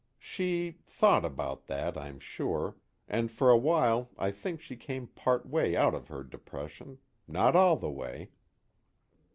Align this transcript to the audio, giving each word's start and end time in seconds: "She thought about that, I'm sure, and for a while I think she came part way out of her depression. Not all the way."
"She 0.17 0.79
thought 0.87 1.23
about 1.23 1.67
that, 1.67 1.95
I'm 1.95 2.17
sure, 2.19 2.75
and 3.07 3.29
for 3.29 3.51
a 3.51 3.55
while 3.59 4.09
I 4.17 4.31
think 4.31 4.59
she 4.59 4.75
came 4.75 5.05
part 5.05 5.45
way 5.45 5.75
out 5.75 5.93
of 5.93 6.07
her 6.07 6.23
depression. 6.23 6.97
Not 7.27 7.55
all 7.55 7.75
the 7.75 7.91
way." 7.91 8.31